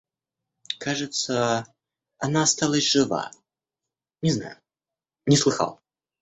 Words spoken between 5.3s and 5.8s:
слыхал.